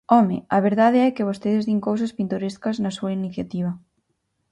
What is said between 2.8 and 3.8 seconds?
na súa iniciativa.